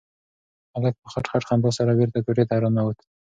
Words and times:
هلک 0.73 0.93
په 1.01 1.07
خټ 1.13 1.25
خټ 1.31 1.43
خندا 1.47 1.71
سره 1.77 1.91
بېرته 1.99 2.19
کوټې 2.25 2.43
ته 2.49 2.55
راننوت. 2.61 2.97